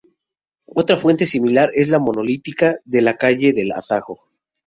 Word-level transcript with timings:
Otra 0.75 0.97
fuente 0.97 1.27
singular 1.27 1.69
es 1.75 1.89
la 1.89 1.99
monolítica 1.99 2.79
de 2.85 3.03
la 3.03 3.17
calle 3.17 3.53
del 3.53 3.71
Atajo. 3.71 4.17